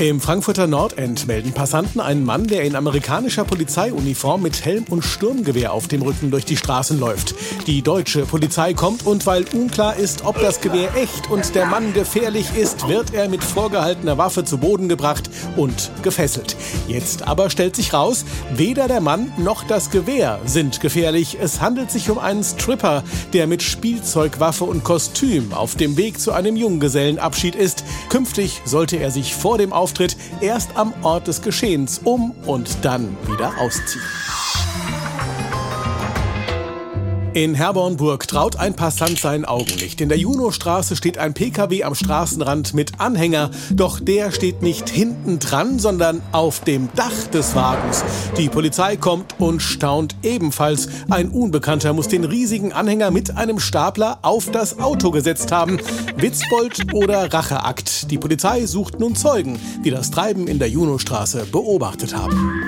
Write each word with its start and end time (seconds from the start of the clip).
Im 0.00 0.20
Frankfurter 0.20 0.66
Nordend 0.66 1.28
melden 1.28 1.52
Passanten 1.52 2.00
einen 2.00 2.24
Mann, 2.24 2.48
der 2.48 2.64
in 2.64 2.74
amerikanischer 2.74 3.44
Polizeiuniform 3.44 4.42
mit 4.42 4.64
Helm 4.64 4.86
und 4.90 5.02
Sturmgewehr 5.02 5.72
auf 5.72 5.86
dem 5.86 6.02
Rücken 6.02 6.32
durch 6.32 6.44
die 6.44 6.56
Straßen 6.56 6.98
läuft. 6.98 7.36
Die 7.68 7.80
deutsche 7.80 8.26
Polizei 8.26 8.74
kommt 8.74 9.06
und 9.06 9.24
weil 9.24 9.44
unklar 9.54 9.94
ist, 9.94 10.24
ob 10.24 10.40
das 10.40 10.60
Gewehr 10.60 10.96
echt 10.96 11.30
und 11.30 11.54
der 11.54 11.66
Mann 11.66 11.94
gefährlich 11.94 12.56
ist, 12.56 12.88
wird 12.88 13.14
er 13.14 13.28
mit 13.28 13.44
vorgehaltener 13.44 14.18
Waffe 14.18 14.44
zu 14.44 14.58
Boden 14.58 14.88
gebracht 14.88 15.30
und 15.56 15.92
gefesselt. 16.02 16.56
Jetzt 16.88 17.28
aber 17.28 17.48
stellt 17.48 17.76
sich 17.76 17.92
raus, 17.92 18.24
weder 18.52 18.88
der 18.88 19.00
Mann 19.00 19.32
noch 19.36 19.62
das 19.62 19.90
Gewehr 19.90 20.40
sind 20.44 20.80
gefährlich. 20.80 21.38
Es 21.40 21.60
handelt 21.60 21.92
sich 21.92 22.10
um 22.10 22.18
einen 22.18 22.42
Stripper, 22.42 23.04
der 23.32 23.46
mit 23.46 23.62
Spielzeugwaffe 23.62 24.64
und 24.64 24.82
Kostüm 24.82 25.52
auf 25.52 25.76
dem 25.76 25.96
Weg 25.96 26.18
zu 26.18 26.32
einem 26.32 26.56
Junggesellenabschied 26.56 27.54
ist. 27.54 27.84
Künftig 28.08 28.60
sollte 28.64 28.96
er 28.96 29.12
sich 29.12 29.36
vor 29.36 29.56
dem 29.56 29.72
Auftritt 29.84 30.16
erst 30.40 30.78
am 30.78 30.94
Ort 31.02 31.28
des 31.28 31.42
Geschehens 31.42 32.00
um 32.04 32.30
und 32.46 32.82
dann 32.86 33.14
wieder 33.26 33.52
ausziehen. 33.58 34.02
In 37.34 37.56
Herbornburg 37.56 38.28
traut 38.28 38.54
ein 38.54 38.76
Passant 38.76 39.18
seinen 39.18 39.44
Augen 39.44 39.74
nicht. 39.80 40.00
In 40.00 40.08
der 40.08 40.18
Junostraße 40.18 40.94
steht 40.94 41.18
ein 41.18 41.34
PKW 41.34 41.82
am 41.82 41.96
Straßenrand 41.96 42.74
mit 42.74 43.00
Anhänger, 43.00 43.50
doch 43.72 43.98
der 43.98 44.30
steht 44.30 44.62
nicht 44.62 44.88
hinten 44.88 45.40
dran, 45.40 45.80
sondern 45.80 46.22
auf 46.30 46.60
dem 46.60 46.90
Dach 46.94 47.26
des 47.32 47.56
Wagens. 47.56 48.04
Die 48.38 48.48
Polizei 48.48 48.94
kommt 48.96 49.34
und 49.40 49.62
staunt 49.62 50.14
ebenfalls. 50.22 50.88
Ein 51.10 51.30
Unbekannter 51.30 51.92
muss 51.92 52.06
den 52.06 52.22
riesigen 52.22 52.72
Anhänger 52.72 53.10
mit 53.10 53.36
einem 53.36 53.58
Stapler 53.58 54.20
auf 54.22 54.52
das 54.52 54.78
Auto 54.78 55.10
gesetzt 55.10 55.50
haben. 55.50 55.80
Witzbold 56.16 56.94
oder 56.94 57.32
Racheakt. 57.34 58.12
Die 58.12 58.18
Polizei 58.18 58.64
sucht 58.66 59.00
nun 59.00 59.16
Zeugen, 59.16 59.58
die 59.84 59.90
das 59.90 60.12
Treiben 60.12 60.46
in 60.46 60.60
der 60.60 60.68
Junostraße 60.68 61.46
beobachtet 61.50 62.16
haben. 62.16 62.62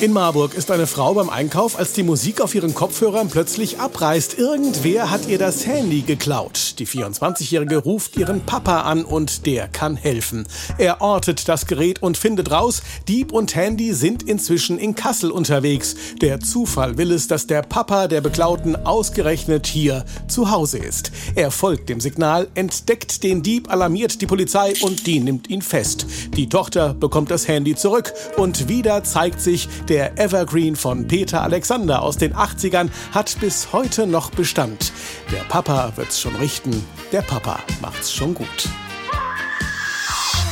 In 0.00 0.12
Marburg 0.12 0.54
ist 0.54 0.70
eine 0.70 0.86
Frau 0.86 1.14
beim 1.14 1.28
Einkauf, 1.28 1.76
als 1.76 1.92
die 1.92 2.04
Musik 2.04 2.40
auf 2.40 2.54
ihren 2.54 2.72
Kopfhörern 2.72 3.28
plötzlich 3.28 3.80
abreißt. 3.80 4.38
Irgendwer 4.38 5.10
hat 5.10 5.26
ihr 5.26 5.38
das 5.38 5.66
Handy 5.66 6.02
geklaut. 6.02 6.76
Die 6.78 6.86
24-Jährige 6.86 7.78
ruft 7.78 8.16
ihren 8.16 8.42
Papa 8.42 8.82
an 8.82 9.04
und 9.04 9.44
der 9.44 9.66
kann 9.66 9.96
helfen. 9.96 10.46
Er 10.78 11.00
ortet 11.00 11.48
das 11.48 11.66
Gerät 11.66 12.00
und 12.00 12.16
findet 12.16 12.52
raus, 12.52 12.80
Dieb 13.08 13.32
und 13.32 13.56
Handy 13.56 13.92
sind 13.92 14.22
inzwischen 14.22 14.78
in 14.78 14.94
Kassel 14.94 15.32
unterwegs. 15.32 15.96
Der 16.22 16.38
Zufall 16.38 16.96
will 16.96 17.10
es, 17.10 17.26
dass 17.26 17.48
der 17.48 17.62
Papa 17.62 18.06
der 18.06 18.20
Beklauten 18.20 18.76
ausgerechnet 18.76 19.66
hier 19.66 20.04
zu 20.28 20.52
Hause 20.52 20.78
ist. 20.78 21.10
Er 21.34 21.50
folgt 21.50 21.88
dem 21.88 22.00
Signal, 22.00 22.46
entdeckt 22.54 23.24
den 23.24 23.42
Dieb, 23.42 23.68
alarmiert 23.68 24.20
die 24.20 24.26
Polizei 24.26 24.74
und 24.80 25.08
die 25.08 25.18
nimmt 25.18 25.50
ihn 25.50 25.62
fest. 25.62 26.06
Die 26.36 26.48
Tochter 26.48 26.94
bekommt 26.94 27.32
das 27.32 27.48
Handy 27.48 27.74
zurück 27.74 28.12
und 28.36 28.68
wieder 28.68 29.02
zeigt 29.02 29.40
sich, 29.40 29.68
der 29.88 30.18
Evergreen 30.18 30.76
von 30.76 31.06
Peter 31.08 31.42
Alexander 31.42 32.02
aus 32.02 32.16
den 32.16 32.34
80ern 32.34 32.90
hat 33.12 33.36
bis 33.40 33.72
heute 33.72 34.06
noch 34.06 34.30
Bestand. 34.30 34.92
Der 35.32 35.42
Papa 35.44 35.92
wird's 35.96 36.20
schon 36.20 36.36
richten, 36.36 36.84
der 37.12 37.22
Papa 37.22 37.58
macht's 37.80 38.12
schon 38.12 38.34
gut. 38.34 38.68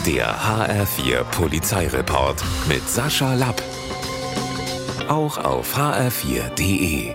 Der 0.06 0.36
HR4 0.36 1.24
Polizeireport 1.24 2.42
mit 2.68 2.88
Sascha 2.88 3.34
Lapp. 3.34 3.62
Auch 5.08 5.38
auf 5.38 5.76
hr4.de. 5.76 7.14